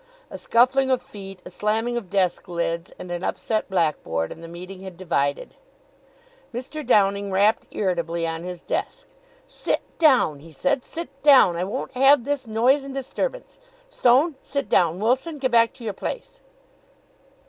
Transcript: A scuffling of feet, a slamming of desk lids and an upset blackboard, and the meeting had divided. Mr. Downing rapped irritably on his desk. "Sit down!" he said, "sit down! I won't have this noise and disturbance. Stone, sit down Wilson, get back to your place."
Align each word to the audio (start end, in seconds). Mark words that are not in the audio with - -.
A 0.31 0.37
scuffling 0.39 0.89
of 0.89 0.99
feet, 0.99 1.43
a 1.45 1.51
slamming 1.51 1.95
of 1.95 2.09
desk 2.09 2.47
lids 2.47 2.89
and 2.97 3.11
an 3.11 3.23
upset 3.23 3.69
blackboard, 3.69 4.31
and 4.31 4.43
the 4.43 4.47
meeting 4.47 4.81
had 4.81 4.97
divided. 4.97 5.57
Mr. 6.51 6.83
Downing 6.83 7.31
rapped 7.31 7.67
irritably 7.69 8.25
on 8.25 8.43
his 8.43 8.63
desk. 8.63 9.05
"Sit 9.45 9.81
down!" 9.99 10.39
he 10.39 10.51
said, 10.51 10.83
"sit 10.83 11.21
down! 11.21 11.55
I 11.55 11.65
won't 11.65 11.91
have 11.91 12.23
this 12.23 12.47
noise 12.47 12.83
and 12.83 12.95
disturbance. 12.95 13.59
Stone, 13.89 14.37
sit 14.41 14.67
down 14.69 14.99
Wilson, 14.99 15.37
get 15.37 15.51
back 15.51 15.71
to 15.73 15.83
your 15.83 15.93
place." 15.93 16.39